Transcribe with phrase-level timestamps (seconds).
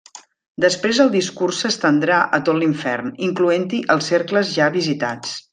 [0.63, 5.41] Després el discurs s'estendrà a tot l'Infern, incloent-hi els cercles ja visitats.